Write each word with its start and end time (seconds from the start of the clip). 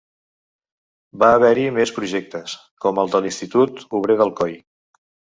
Va 1.23 1.27
haver-hi 1.33 1.65
més 1.75 1.91
projectes, 1.97 2.55
com 2.85 3.01
el 3.03 3.11
de 3.17 3.21
l'Institut 3.25 3.83
Obrer 3.99 4.17
d'Alcoi. 4.23 4.57